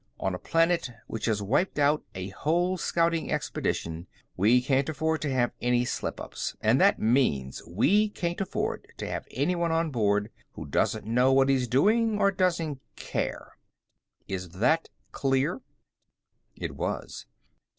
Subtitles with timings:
[0.19, 5.31] On a planet which has wiped out a whole scouting expedition, we can't afford to
[5.31, 6.55] have any slip ups.
[6.59, 11.67] And that means we can't afford to have anyone aboard who doesn't know what he's
[11.67, 13.55] doing or doesn't care.
[14.27, 15.61] Is that clear?"
[16.55, 17.27] It was.